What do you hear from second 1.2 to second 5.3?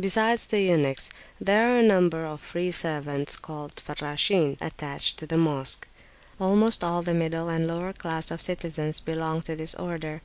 there are a number of free servants, called Farrashin, attached to